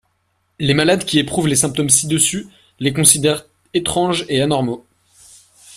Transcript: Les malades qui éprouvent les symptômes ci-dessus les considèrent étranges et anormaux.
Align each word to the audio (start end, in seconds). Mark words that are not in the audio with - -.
Les 0.57 0.73
malades 0.73 1.05
qui 1.05 1.19
éprouvent 1.19 1.47
les 1.47 1.55
symptômes 1.57 1.91
ci-dessus 1.91 2.47
les 2.79 2.91
considèrent 2.91 3.45
étranges 3.75 4.25
et 4.29 4.41
anormaux. 4.41 4.83